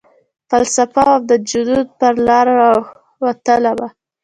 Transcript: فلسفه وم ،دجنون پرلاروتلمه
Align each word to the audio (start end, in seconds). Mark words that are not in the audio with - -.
فلسفه 0.49 1.01
وم 1.09 1.21
،دجنون 1.29 1.83
پرلاروتلمه 1.99 3.87